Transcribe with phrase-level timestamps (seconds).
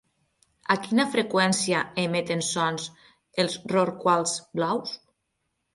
[0.75, 2.89] A quina freqüència emeten sons
[3.45, 4.99] els rorquals blaus?